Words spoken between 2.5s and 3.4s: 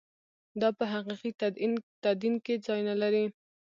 ځای نه لري.